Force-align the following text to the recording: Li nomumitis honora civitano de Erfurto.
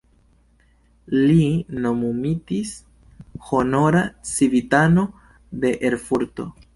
Li 1.31 1.41
nomumitis 1.83 2.71
honora 3.49 4.01
civitano 4.31 5.05
de 5.65 5.75
Erfurto. 5.91 6.47